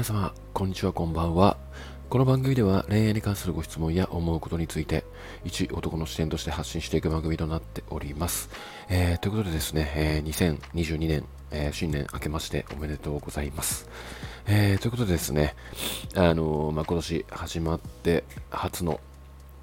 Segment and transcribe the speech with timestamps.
[0.00, 1.58] 皆様、こんにちは、こんばんは。
[2.08, 5.04] この番組では恋愛に関するご質問や思うことについて、
[5.44, 8.48] 一男の視点として発信していく番組となっております。
[8.88, 13.90] えー、ということでですね、えー、2022年、えー、新年明けましておめでとうございます。
[14.46, 15.54] え、ということでですね、
[16.14, 19.00] あのまあ、今年始まって初の、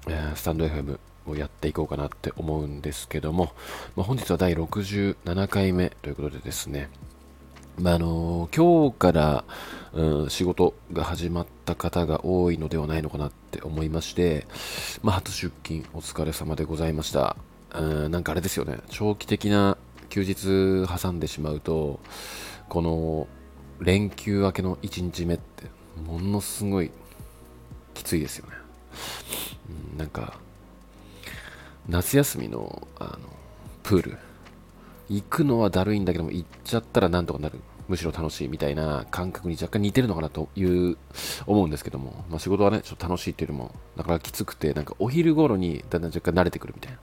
[0.08, 3.52] え、スタンド FM をやっていこうかなって思うんですけども、
[3.96, 6.90] まあ、本日は第67回目ということでですね、
[7.92, 9.44] あ、あの今日から、
[9.92, 14.46] うん、仕事が始まった方が多いのではないのかなって思いまして、
[15.02, 17.36] まあ、初出勤お疲れ様でございました。
[17.74, 19.76] うん、なんかあれですよね、長期的な
[20.08, 22.00] 休日挟んでしまうと、
[22.68, 23.28] この
[23.80, 25.64] 連休明けの1日目って、
[26.04, 26.90] ものすごい
[27.94, 28.52] きついですよね。
[29.92, 30.38] うん、なんか、
[31.88, 33.18] 夏休みのあの
[33.82, 34.18] プール、
[35.08, 37.60] 行くのはだるいんだけども、行っちゃったらなんとかなる。
[37.88, 40.96] むしろ楽しいみたいな感覚に若干似てるのかなという
[41.46, 46.98] 思うんですけども、まあ、仕事はね、ちょっと楽しいっていうよりも、だからきつくて、なんかお昼頃にだんだん若干慣れてくるみたいな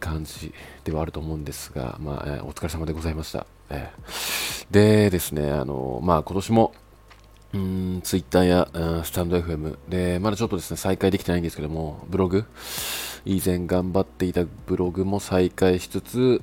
[0.00, 0.52] 感じ
[0.84, 3.46] ではあると思うんですが、まあ、えー、お疲れ様でございました。
[3.70, 6.74] えー、でですね、あのまあ今年も、
[7.52, 12.44] うん、ツイッターや、うん、スタンド FM で、まだちょっとですね、再開できてないんですけども、ブログ、
[13.24, 16.42] 以前頑張っていたブログも再開しつつ、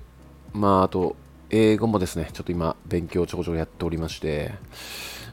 [0.53, 1.15] まあ、あと、
[1.51, 4.53] 英語もですね、ちょっと今、勉強ちょこちょこやっておりまして、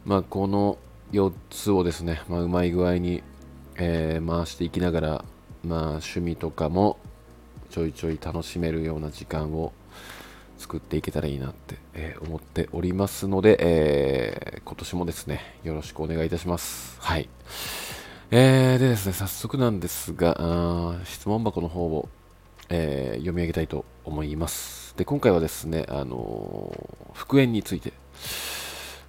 [0.05, 0.79] まあ、この
[1.13, 3.23] 4つをですね、まあ、うまい具合に、
[3.77, 5.25] えー、回していきながら、
[5.65, 6.99] まあ、趣味とかも
[7.71, 9.73] ちょいちょい楽しめるような時間を
[10.59, 17.01] 作っていけたらいいなって、えー、思っておりますので、えー、今年もですね、よろしくお願いいたします。
[17.01, 17.29] はい。
[18.31, 22.09] えー、でですね、早速なんですが、あ質問箱の方を
[22.71, 24.78] えー、読み上げたいと思います。
[24.99, 27.93] で、今回はですね、あのー、復縁について。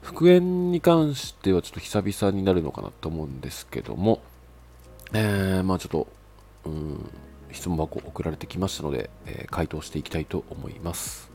[0.03, 4.21] 復縁に関してはちょっと久々になるのかなと思うんですけども、
[5.13, 6.07] えー、まあちょっと、
[6.65, 7.09] うん、
[7.51, 11.31] 質問箱送られてきましたので、えー、回答していきたいと思います。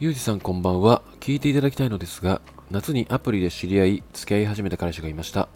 [0.00, 1.02] ゆうじさんこんばんは。
[1.20, 5.48] 聞いていただきたいのですが、夏にアプリで知り合い、付き合い始めた彼氏がいました。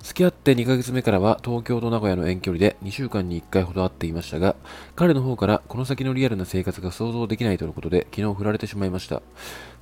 [0.00, 4.56] 付き合って2ヶ月目からは東京と名古屋の遠距離で2週間に1回ほど会っていましたが、
[4.96, 9.20] 彼の方からこの先のリアルな生活が想像できないとのことで昨日振られてしまいました。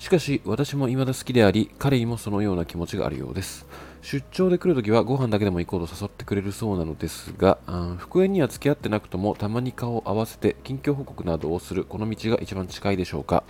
[0.00, 3.64] しかし私も未だ好きであり、彼にもそのような気持ちがあるようです。
[4.00, 7.59] 出張で来るときはご飯だけでも行こうと誘ってくれるそうなのですが、
[7.99, 13.44] 復縁には付き合ってなくともたまに顔を合わせて近況報告などをするこの道が一番近いでしょうか。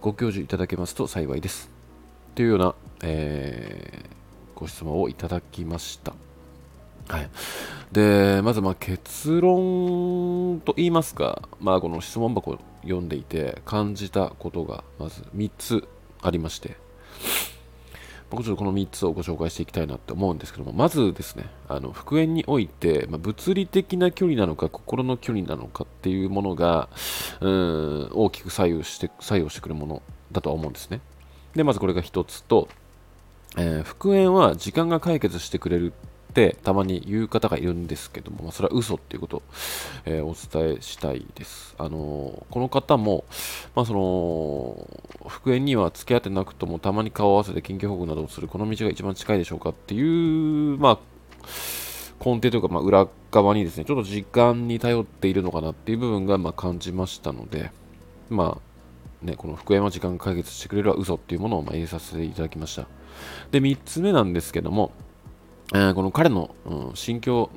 [0.00, 1.75] ご教授いただけますと幸いです。
[2.36, 6.12] というような、えー、ご質問をいただきました。
[7.08, 7.30] はい、
[7.92, 15.88] でまずま結論と言いますか、まあ、この質問箱を読んでいて感じたことがまず3つ
[16.20, 16.76] ありまして、
[18.28, 26.90] 僕ちょっとこの3つをご紹介していきたいなって思うんですけども、まずですね、あの復縁において、まあ、物理的な距離なのか、心の距離なのかっていうものが、
[27.40, 31.00] うん大きく左右して左右してくるものだとは思うんですね。
[31.56, 32.68] で、まずこれが一つと、
[33.56, 35.92] えー、復縁は時間が解決してくれる
[36.30, 39.42] ってたまに言う方がいるんですけども、まあ、それは嘘っていうことを、
[40.04, 41.74] えー、お伝えしたいです。
[41.78, 43.24] あのー、この方も、
[43.74, 50.98] まあ、その復縁には付き合ってなくともたまに顔を合わせて緊急報告などをするこの道が一番近いでしょうかっていう、まあ、
[52.22, 57.70] 根底というか、まあ、裏側にですね、ちょっと時間に頼っているのかなっていう部分が、まあ、感じましたので、
[58.28, 58.65] まあ、
[59.26, 62.86] ね、この福山時間解決してくれるは嘘っていうものをま入れさせていただきました。
[63.50, 64.92] で、3つ目なんですけども、
[65.74, 67.50] えー、この彼の、うん、心境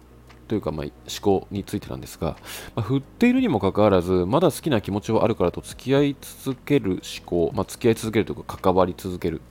[0.50, 2.36] というか、まあ、思考についてなんですが、
[2.76, 9.42] まあ、振っているにもかかわらず、まだ好きな気持ちはあるからと付き合い続ける思考、まあ、付き合い続けるというか、関わり続ける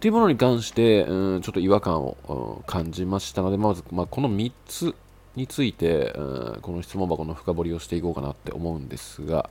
[0.00, 4.94] というものに関して、うん、ちょっと違和感を、うん、感じましたので、まず、まあ、この3つ
[5.36, 9.50] について、うん、この質問箱の深掘りをしていこうかなって思うんですが、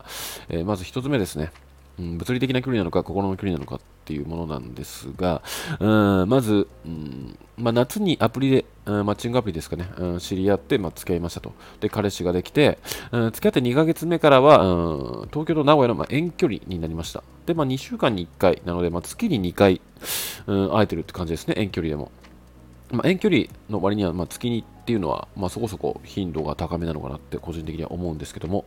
[0.50, 1.52] えー、まず1つ目ですね。
[2.00, 5.42] うん、物理的な距離なのか心の距離なのかっていうものなんですが、
[5.80, 11.54] うん、まず、うんまあ、夏にアプリで、うん、マッチングアプリですかね、うん、知り合って、まあ、付き合いましたと。
[11.80, 12.78] で、彼氏ができて、
[13.12, 17.24] うん、付き合って2ヶ月目からは、うん、東京と名古屋の、まあ、遠距離になりました。
[17.46, 19.82] で、まあ、2週間に1回なので、まあ、月に2回、
[20.48, 22.12] うん、会えてるって感じですね、遠距離でも。
[22.92, 28.66] まあ、遠距離の割には、ま、月にっていうのは、まあ、そこそこ頻度が高めなのかなって個人的には思うんですけども、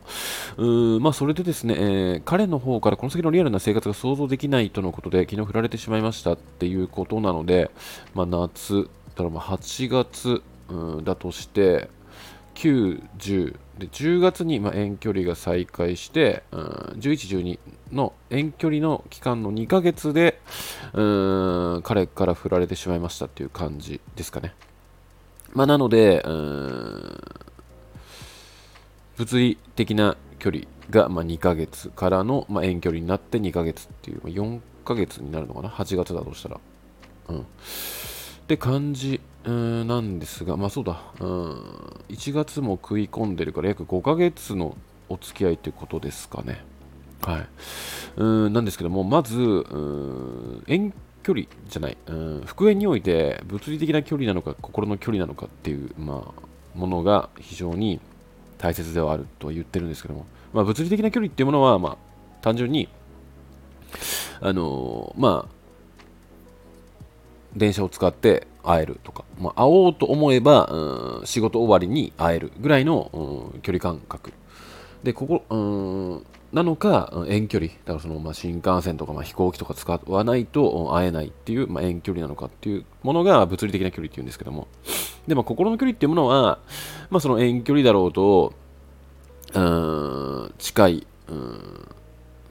[0.57, 7.71] うーまあ、それでですね、えー、彼の方からこの先のリアルな生活が想像できないとのことで、昨日振られてしまいましたっていうことなので、
[8.13, 11.89] まあ、夏、だからま8月、うん、だとして、
[12.59, 16.59] 9、10で10月にま遠距離が再開して、うん、
[16.97, 17.59] 11、12
[17.93, 20.41] の遠距離の期間の2ヶ月で
[20.91, 21.01] う
[21.77, 24.53] ん彼から振られてしまいましたっていう感じですかね。
[25.53, 27.21] まあ、なので、うん
[29.15, 36.59] 物理的な距離がま2ヶ月からのま遠距離になって2ヶ月っていう、ま4ヶ月になるのかな ?8 月だとしたら。
[37.29, 37.45] うん。
[38.49, 41.51] って感じなんですが、まあそうだ、うん、
[42.09, 44.75] 1月も食い込んでるから約5ヶ月の
[45.07, 46.65] お付き合いということですかね。
[47.21, 47.47] はい。
[48.17, 49.37] うんなんですけども、まず、
[50.65, 50.91] 遠
[51.21, 56.41] 距離じゃない、うん、復縁において物理的な距離なのか心の距離なのかっていう、まあ、
[56.75, 57.99] ものが非常に
[58.57, 61.97] 大切ではあるとは言ってるんですけども、まあ、物理的な距離っていうものは、まあ、
[62.41, 62.89] 単純に、
[64.41, 65.58] あのー、まあ、
[67.55, 73.09] 電車を使って会えるとか、まあ、会おうと思えば、うん、仕事終わりに会えるぐらいの、
[73.53, 74.33] うん、距離感覚。
[75.03, 77.71] でここ、うん、なのか遠距離。
[77.71, 84.67] だからその、まあ、新幹線とか、まあ、飛行機とか使わないと会えないっていう、まあ、遠距離なのかっていうものが物理的な距離っていうんですけども。
[85.27, 86.59] で、も心の距離っていうものは、
[87.09, 88.53] まあ、その遠距離だろうと
[89.53, 91.87] うん近いうん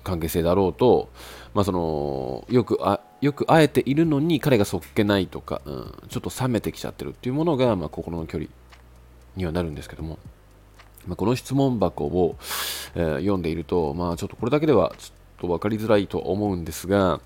[0.03, 1.11] 関係性だろうと、
[1.58, 8.49] まあ、そのよくあよく会えているのに彼がそっけないとか、うん、ちょっと冷めてきちゃってるっていうものが、まあ、心の距離
[9.34, 10.20] にはなるんですけども、
[11.05, 12.37] まあ、この質問箱を、
[12.94, 17.20] えー、読んでいると、まあ、ちょっとこれだけではちょっと分かりづらいと思うんですが、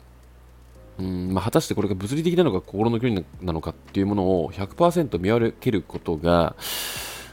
[0.99, 6.56] うんまあ、果たしてこれが物理的なのか心の距離なのかっていうものを100%見分けることが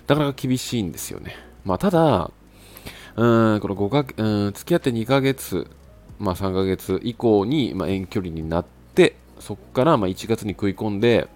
[0.09, 1.37] なかなか厳しいんですよね。
[1.63, 2.31] まあ、ただ、
[3.15, 5.65] うんこの5かうん付き合って2ヶ月
[6.19, 11.27] まあ、3ヶ月以降に、ま、遠距離になってそこからま1月に食い込んで、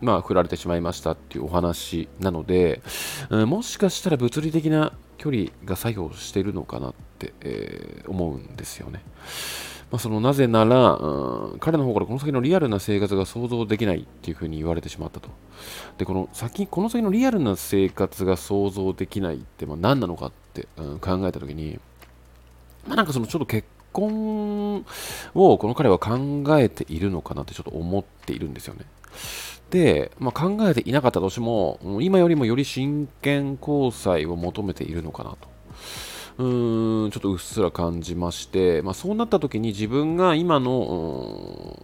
[0.00, 2.82] まあ、振られてしまいましたっていうお話なので、
[3.30, 9.02] うん、もしかしたら物理的な距離が作用してるのかなって、えー、思うんですよね。
[9.92, 15.28] まあ、そのなぜなら、うん、彼の方からこの先のリアルな生活が想像できないっていうふうに言われてしまったと。
[15.98, 21.78] で、この先、この先のリアルな生活が想像できないってまあ何なのかって、うん、考えたときに、
[22.86, 24.84] まあ、なんかそのちょっと結婚
[25.34, 28.84] をこの彼は考えているのかなってちょっと思っているんですよね。
[29.70, 35.36] で、まあ、考えていなかったとしても、今よりもより真剣交際を求めているのかなと。
[36.38, 41.78] うーん、ちょっとうっすら感じまして、まあ、そうなった時に自分が今の、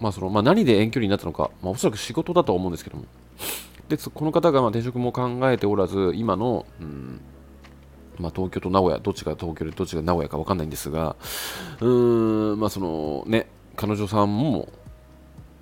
[0.00, 3.04] まあそのまあ、何で遠距離になったのか、まあ、おそらく仕事だと思うんですけども、
[3.88, 7.20] でこの方がまあ転職も考えておらず、今の、うん
[8.18, 11.16] まあ、東京と名古屋、どっちが東京でどっちが名古屋か分かんないんですが、
[11.80, 14.68] うーん、まあ、そのね、彼女さんも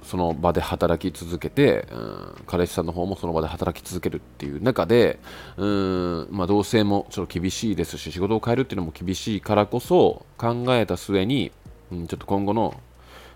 [0.03, 5.19] その場で働き続けて、うん、彼氏さんの方もその場で働き続けるっていう中で、
[5.57, 11.51] うんまあ、同性もちょっと厳しいですし、仕事を変えるっていうのも厳しいからこそ、考えた末に、
[11.91, 12.81] うん、ちょっと今後の、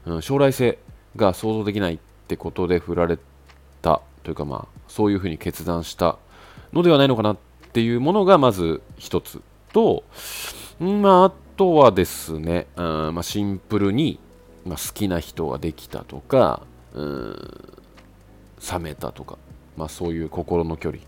[0.07, 0.79] うん、将来性
[1.17, 3.19] が想像できないってことで振られ
[3.83, 6.19] たというか、まあ、そういうふうに決断した
[6.73, 7.37] のではないのかな
[7.71, 9.41] っていうものがまず一つ
[9.73, 10.03] と、
[10.81, 12.85] まあ、あとはですね、うん
[13.15, 14.19] まあ、シンプルに、
[14.67, 16.63] まあ、好きな人ができたとか、
[16.95, 17.37] うん、
[18.73, 19.39] 冷めたとか、
[19.77, 21.03] まあ、そういう心の距離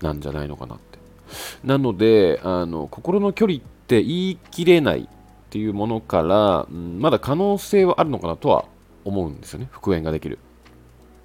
[0.00, 0.98] なんじゃないのかなって。
[1.64, 5.08] なので、あの心の距離って言い切れないっ
[5.50, 8.64] ていうものから、うん、まだ可能性はあるのかなとは
[9.04, 10.38] 思うんですよね、復縁ができる。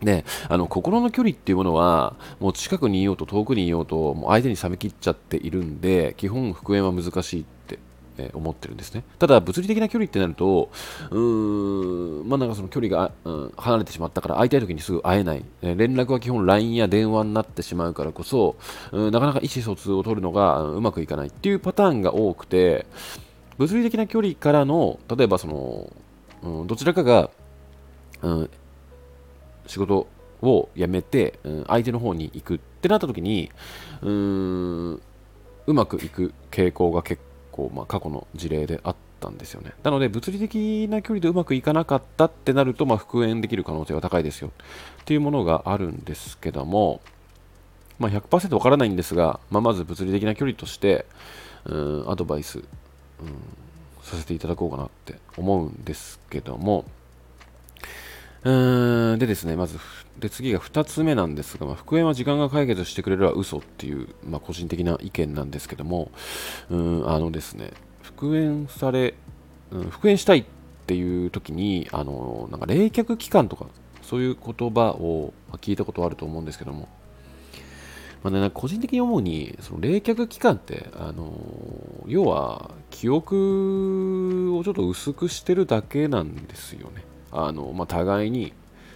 [0.01, 7.79] で、あの心の距離っていうものは、もう近くにいようと遠くにいようと、もう相手に冷めきっちゃっているんで、基本復縁は難しいって、
[8.17, 9.03] え思ってるんですね。
[9.19, 10.69] ただ、物理的な距離ってなると、
[11.11, 18.55] うーん、まあなんかその距離が、うん、離れてしまったから、会いたい時にすぐ会えない、え連絡は基本 LINE や電話になってしまうからこそ、
[18.91, 22.85] うん、なかなか意思疎通を取るのが、うまくいかないっていうパターンが多くて、
[23.57, 25.91] 物理的な距離からの、例えばその、
[26.43, 27.29] うん、どちらかが、
[28.21, 28.49] うん
[29.67, 30.07] 仕事
[30.41, 33.51] を辞めて、うん、相手の方に行くってなった時に
[34.01, 34.09] うー
[34.93, 35.01] ん
[35.67, 39.73] うまくいく傾向が結構、まあ、過去の事例であったんですよね。
[39.83, 47.01] なので、物理的な距離でうまくいかなかったってなると、まあ、復縁できる可能性は高いですよっていうものがあるんですけども、
[47.97, 51.05] まあ100%わからないんですが、まあ、まず物理的な距離として、
[51.65, 52.65] うん、アドバイス、うん、
[54.03, 56.85] させていただこうかなって思うんですけども、
[58.45, 59.79] うんでですね、まず、
[60.19, 66.11] で次が2つ目なんですが、まあ、復縁は時間が解決してくれるは嘘っていう、まあ、個人的な意見なんですけども、
[66.69, 67.71] うんあのですね、
[68.03, 69.15] 復縁され、
[69.71, 70.45] うん、復縁したいっ
[70.85, 73.65] ていう時に、あのなんか冷却期間とか、
[74.03, 76.87] そういう言葉を聞いたことあると思うんですけども、
[78.21, 81.33] まあね、個人的に思うに、その冷却期間って、あの
[82.05, 87.03] 要は記憶をちょっと薄くしてるだけなんですよね。
[87.37, 88.53] あのまあ、互いに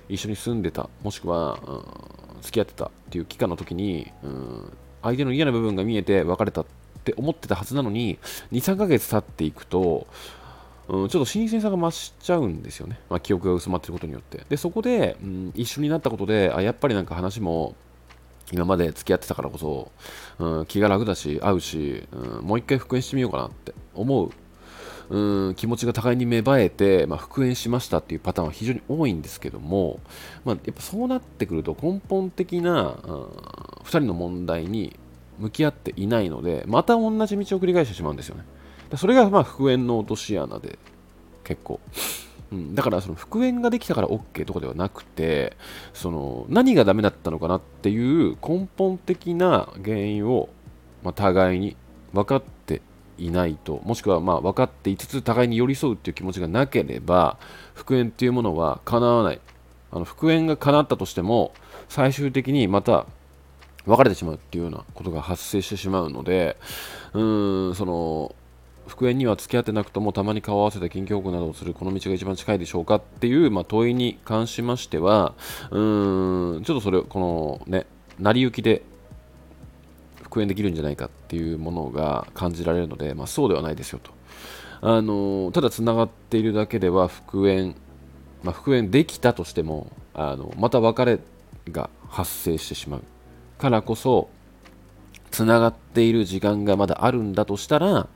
[0.08, 4.72] 一緒に住んでた、もしくは、うん、付き合ってたっていう期間の時に、うん、
[5.04, 6.66] 相手の嫌な部分が見えて別れたっ
[7.04, 8.18] て思ってたはずなのに、
[8.52, 10.08] 2、3ヶ月経っていくと、
[10.88, 13.00] うん、ちょっと新鮮さが増しちゃうんですよね。
[13.10, 14.44] まあ、記憶が薄まってることによって。
[14.50, 17.76] で、そこで、うん、一緒になったことで、あ、やっぱりなんか話も、
[18.52, 19.92] 今まで付き合ってたからこそ、
[20.40, 24.32] うん、気が楽だし、合うし、うん、もう一回復縁してみようかなって思う、
[25.10, 30.00] うん、気持ちが互いに芽生えて、まあ、復縁しましたっていうパターンは非常に多いんですけども、
[30.46, 33.24] まあ、やっぱそうなってくると根本的な、うん、
[33.84, 34.96] 2人の問題に
[35.40, 38.44] 向き合っていないので、また同じ道を繰り返してしまうんですよね。
[38.98, 40.78] それがまあ復縁の落とし穴で
[41.44, 41.80] 結構。
[42.52, 45.56] うん、だからその復縁ができたから OK とかではなくて
[45.94, 50.50] その何がダメだったのかなっていう根本的な原因を、
[51.04, 51.78] まあ、互いに
[52.12, 52.82] 分かって
[53.20, 57.38] いないともしくはま分かっていつつ互いに寄り添うっていう気持ちがなければ
[57.74, 59.42] 復縁っていうものは叶わない。
[59.92, 61.54] あの復縁が叶ったとしても
[61.88, 63.08] 最終的にまた
[63.86, 66.58] 別れてしまうっていうようなことが発生してしまうので
[67.14, 68.36] うーんその
[68.88, 75.34] 復縁には付き合ってなくともたまに顔を合わせて近況報告などをするこの道が一番近いでしょうかっていう、まあ、問いに関しましては
[75.72, 77.86] うーんちょっとそれこのね
[78.20, 78.84] 成り行きで
[80.24, 84.12] 復縁できるんじゃないかっていうものが感じられるので、まあ、そうではないですよと。
[84.82, 87.76] あのただつながっているだけでは復縁、
[88.42, 91.20] まあ、復縁できたとしてもあのまた別れ
[91.70, 93.04] が発生してしまう。
[93.60, 94.30] からこそ
[95.30, 98.08] つながっている時間がまだあるんだとしたら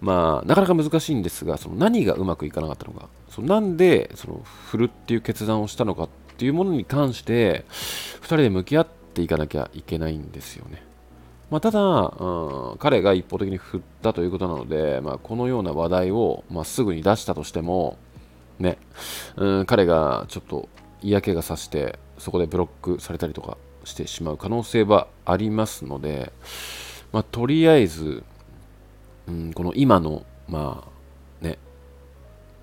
[0.00, 7.64] まあ、なかなか難しいんですが、その何がうまくいかなかったのか、そのなんでその振るっていう決断をしたのかっていうものに関して、
[8.20, 10.87] 2人で向き合っていかなきゃいけないんですよね。
[11.50, 17.96] まあ、ただ、うん、彼が一方的に振ったということなので、まあ、このような話題を、まあ、すぐに出したとしても、
[18.58, 18.76] ね、
[19.36, 20.68] うん、彼がちょっと
[21.00, 26.32] 嫌気がさして、そこでブロックされたりとかしてしまう可能性はありますので、
[27.12, 28.22] まあ、とりあえず、
[29.26, 31.58] うん、この今の、まあね、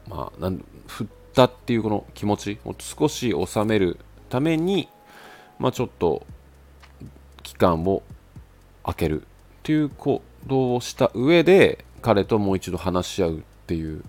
[0.08, 3.98] まあ、なん振ったっていうこの気持ちを少し収める
[4.30, 4.90] ために、
[5.58, 6.26] まあ、ちょっと
[7.42, 8.04] 期間を
[8.86, 9.26] 空けるっ
[9.64, 14.04] ていう行動をした上で彼ともう一度話し合うっていう、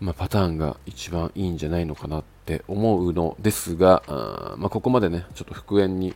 [0.00, 6.14] まあ、パターンが一番いいんじゃないのかなって思うのですが、あまあ、ここまでねちょっと復縁に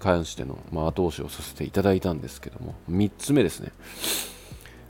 [0.00, 3.70] 関しての、まあ、後押しをさせていただいたんですけども3つ目ですね。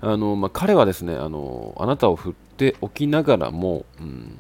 [0.00, 4.38] あの、まあ、彼はですねあの、あなたを振っておきながらも、うん、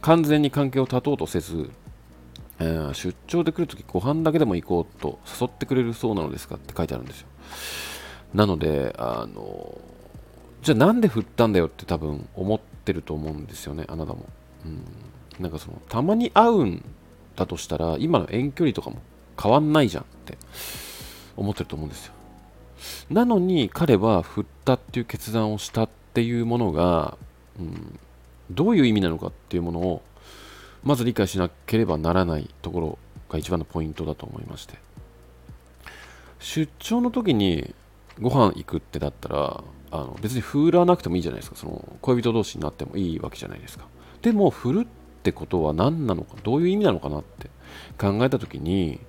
[0.00, 1.70] 完全に関係を断とうとせず、
[2.60, 7.28] えー、出張で来るときご飯だけでも行こうと誘ってくれるそうなのですかって書いてあるんですよ。
[8.34, 9.78] なので、あの、
[10.62, 14.26] じゃあなんで振ったんだよって多分思ってると思うんですよね、あなたも。
[14.64, 14.84] うん、
[15.40, 16.84] なんかその、たまに会うん
[17.36, 18.98] だとしたら、今の遠距離とかも
[19.40, 20.36] 変わんないじゃんって
[21.36, 22.12] 思ってると思うんですよ。
[23.10, 27.16] なのに彼は振ったっていう決断をしたっていうものが、
[27.58, 27.98] うん、
[28.50, 30.02] どういう意味なのかっていうものを
[30.82, 34.78] まず理解しなければならないところが一番のポイントだと思いまして。
[36.40, 37.74] 出張の時に
[38.20, 41.56] ご飯行くってだったらあの別に振らなくてもいいじゃないですか。
[41.56, 43.86] その恋人同士になってもいいわけじゃないですか。
[44.22, 44.86] でも振るっ
[45.22, 47.50] てことは何なのかどういう意味なのかなって
[47.98, 49.00] 考えた時に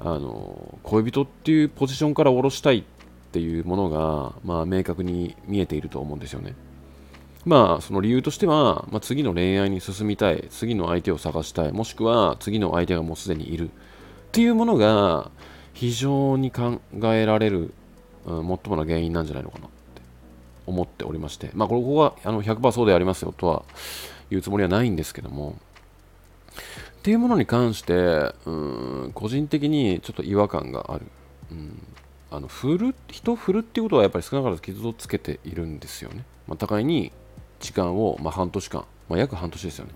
[0.00, 2.84] あの恋人っていうポジションから下ろしたいっ
[3.32, 6.54] ていうものが、まあ、明確に見えていると思うんですよね。
[7.46, 13.72] まあ、その理由としては、まあ、次の恋愛に進みたい、次の相手を探したい、もしくは次の相手がもうすでにいるっ
[14.32, 15.30] ていうものが
[15.72, 17.72] 非常に考えられる、
[18.26, 20.02] うん、最もな原因なんじゃないのかなって
[20.66, 23.62] 思っておりまして、まあ、ここはあの100%そうでありますよとは
[24.28, 25.56] 言うつもりはないんですけども、
[26.98, 27.94] っていうものに関して、
[28.44, 28.50] う
[29.08, 31.06] ん、個人的にちょっと違和感がある。
[31.50, 31.82] うん
[32.32, 36.24] あの振る人振るっていうことはやっぱり少なからず傷をつけているんですよね。
[36.46, 37.10] まあ、互いに
[37.60, 39.92] 時間を、まあ、半年間、まあ、約半年ですよね。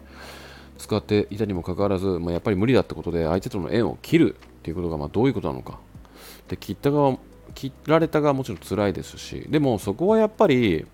[0.78, 5.78] 使っていたにもかかわらず、まあ、やっぱり無理だってことで相手との縁を切るっていうことがまあどういうことなのか。
[6.48, 7.18] で切った側
[7.54, 10.84] 切られた側もちろん辛いですしでもそこはやっぱり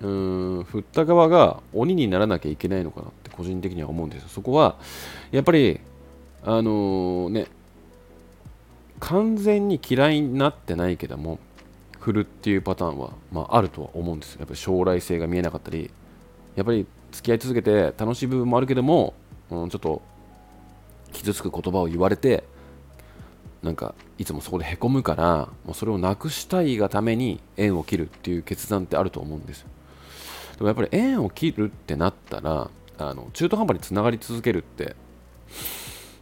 [0.00, 4.28] うーん振った側が鬼にならなきゃいけないのかなって個人的には思うんですよ。
[4.28, 4.76] そこは
[5.30, 5.80] やっぱり
[6.44, 7.46] あのー、ね
[9.00, 11.38] 完全に嫌いになってないけども
[12.00, 15.90] 振るっていうパターンは、まあ、あるとは思うんですやっぱり将来性が見えなかったり
[16.58, 19.14] やっぱり付き合い続けて楽しい部分もあるけども、
[19.48, 20.02] うん、ちょっと
[21.12, 22.42] 傷つく言葉を言われて
[23.62, 29.64] なんかいつもそこでへこむからもうそれをなくしたいがために縁を切るっていう決断ってあると思うんです
[30.56, 34.96] でもやっぱり縁を切るってなったらあの中途半端につながり続けるって、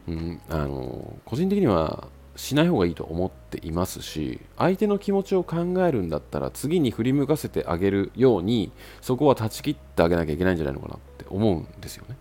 [0.07, 12.17] うん、あの個人的にはしない方がいいと思っていますし相手の気持ちを考えるんだったら次に振り向かせてあげるようにそこは断ち切ってあげなきゃいけないんじゃないのかなって思うんですよね。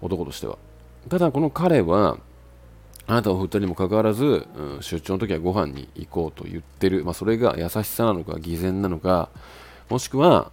[0.00, 0.58] 男としては。
[1.08, 2.18] ただこの彼は
[3.06, 9.28] あなたを振ったにもかかわらず、うん、出張の時はご飯に行こうと言ってる、まあ、それが優しさなのか偽善なのか
[9.90, 10.50] もしくは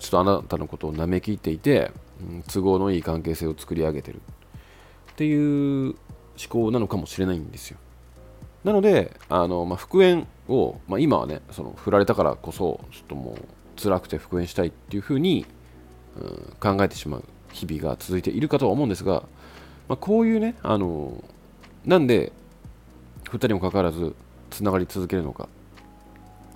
[0.00, 4.20] ちょっとあなたのことを舐めきっていて、うん、都合のいい関係性を作り上げてる。
[5.12, 5.94] っていう思
[6.48, 7.78] 考なのかもしれないんですよ。
[8.64, 15.46] なのであの、まあ、復縁を、まあ、今はねその振られたからこそちょっともう辛くて復縁したいっていうふうに、
[16.16, 19.24] うん、考えてしまう日々が続いているかとは思うんですが、
[19.88, 21.22] まあ、こういうねあの
[21.84, 22.32] なんで
[23.24, 24.14] 2人もかかわらず
[24.50, 25.48] つながり続けるのか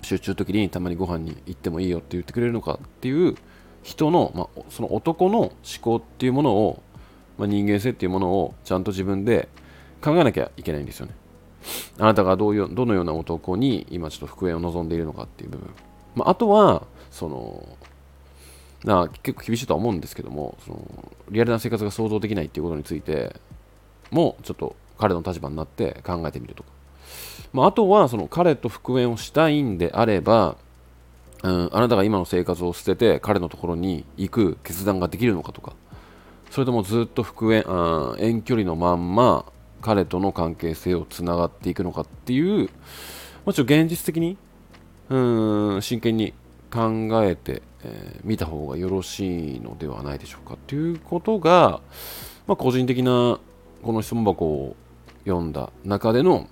[0.01, 3.35] 集中時にたまにご飯に行ってもいいよって言ってくれるのかっていう
[3.83, 6.81] 人の、まあ、その男の思考っていうものを、
[7.37, 9.49] まあ、人間性っていうものをちゃんと自分で
[10.01, 11.13] 考えなきゃいけないんですよね。
[11.99, 15.69] あなたがどういうどのような男に今ちょっと復縁を望んでいるのかっていう部分、
[16.15, 17.77] まあ、あとはその
[18.83, 23.35] な結構厳しいとは思うんですけどもそのリアルな生活が想像できないっていうことについて
[24.11, 26.69] もちょっと彼の立場になって考えてみるとか、
[27.53, 30.57] まあ、あとはその彼と復縁をしたいんであれば、
[31.43, 35.73] うん、あなたが今の生活を捨てて彼のところに行く決断ができるのかとか。
[36.51, 39.45] それともずっと復縁あ遠距離のまんま
[39.81, 42.69] 彼との関係性をつながっていくのかっていう、
[43.45, 44.37] まあ、ちょっと現実的に
[45.09, 46.33] うん真剣に
[46.71, 51.81] 考えてみ、えー、見た方がよろしいのではないでしょうかということが、
[52.47, 53.39] まあ、個人的な
[53.83, 54.75] この質問箱を
[55.25, 56.47] 読んだ中での、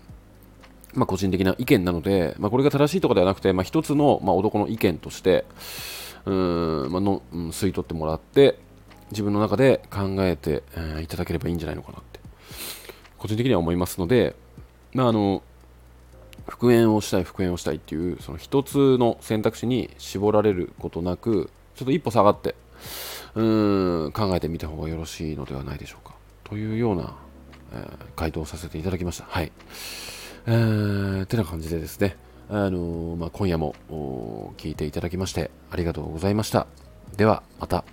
[0.93, 5.45] まあ、個人的な意見なので、まあ、これが正しいとかではなくて、まあ、一つの、まあ、男の意見として
[6.25, 8.59] うん、まあのうん、吸い取ってもらって
[9.11, 12.14] 自分の中で考えて、えー、いただければいいんじゃないのかなって。
[13.25, 14.35] 個人的には思いますので、
[14.93, 15.41] まあ、あの
[16.47, 22.55] 復縁をしたい復縁をしたいっていうその一つの選択肢に絞られることなくちょっと一歩下がって
[23.33, 27.15] うん考えてみた方がよろしいのではないでしょうかというような
[27.73, 29.25] えー、回答をさせていただきました。
[29.27, 29.51] はい。
[30.47, 32.15] えー、てな感じでですね、
[32.49, 33.75] あのー、まあ、今夜も
[34.57, 36.67] 聞いていただきましてありがとうございました。
[37.17, 37.85] では、また。